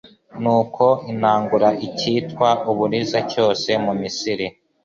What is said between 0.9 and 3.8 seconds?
inangura icyitwa uburiza cyose